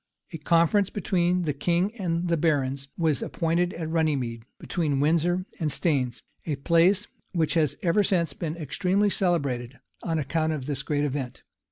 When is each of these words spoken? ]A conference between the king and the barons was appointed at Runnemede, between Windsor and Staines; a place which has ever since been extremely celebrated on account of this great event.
]A 0.33 0.39
conference 0.39 0.89
between 0.89 1.43
the 1.43 1.53
king 1.53 1.95
and 1.95 2.27
the 2.27 2.35
barons 2.35 2.87
was 2.97 3.21
appointed 3.21 3.71
at 3.75 3.87
Runnemede, 3.87 4.45
between 4.57 4.99
Windsor 4.99 5.45
and 5.59 5.71
Staines; 5.71 6.23
a 6.47 6.55
place 6.55 7.07
which 7.33 7.53
has 7.53 7.75
ever 7.83 8.01
since 8.01 8.33
been 8.33 8.57
extremely 8.57 9.11
celebrated 9.11 9.79
on 10.01 10.17
account 10.17 10.53
of 10.53 10.65
this 10.65 10.81
great 10.81 11.03
event. 11.03 11.43